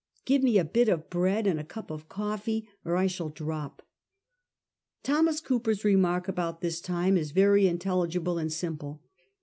[0.25, 3.83] Give me a bit of bread and a cup of coffee or I shall drop.'
[5.03, 9.03] Thomas Cooper's remark about this time is very intelligible and simple.